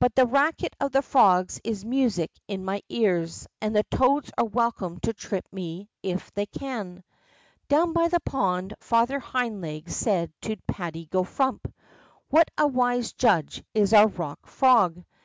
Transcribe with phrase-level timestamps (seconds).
[0.00, 4.44] But the racket of the frogs is music in my ears, and the toads are
[4.44, 7.04] welcome to trip me if they can.''
[7.68, 11.72] Down by the pond Father Hind Legs said to Patty go Frump:
[12.30, 15.04] What a wise judge is our Bock Frog